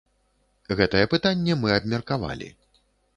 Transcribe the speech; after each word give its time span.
Гэтае 0.79 1.03
пытанне 1.13 1.57
мы 1.65 1.69
абмеркавалі. 1.77 2.49